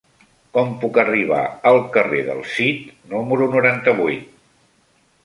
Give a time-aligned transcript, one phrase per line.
[0.57, 1.41] Com puc arribar
[1.71, 4.33] al carrer del Cid número noranta-vuit?